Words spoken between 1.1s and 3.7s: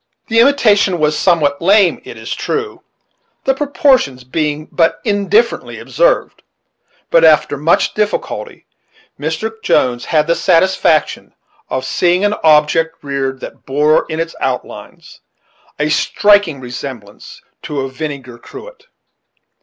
somewhat lame, it was true, the